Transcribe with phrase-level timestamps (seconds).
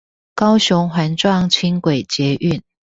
[0.33, 2.63] 高雄環狀輕軌捷運